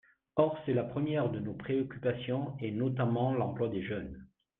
Or 0.35 0.57
c’est 0.65 0.73
la 0.73 0.83
première 0.83 1.29
de 1.29 1.37
nos 1.37 1.53
préoccupations, 1.53 2.57
et 2.59 2.71
notamment 2.71 3.35
l’emploi 3.35 3.67
des 3.69 3.83
jeunes. 3.83 4.25